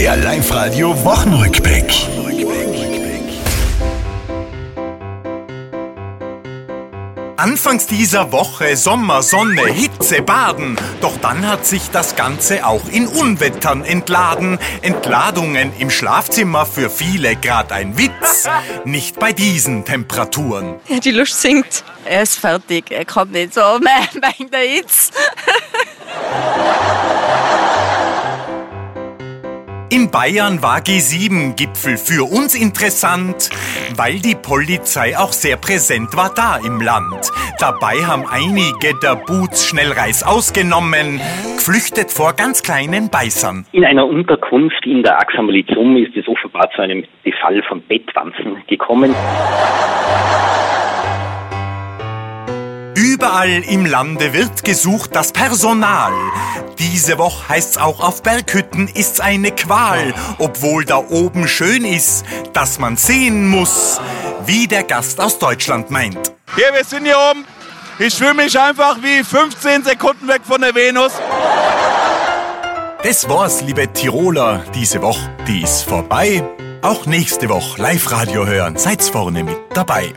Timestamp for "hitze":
9.66-10.22, 24.60-25.12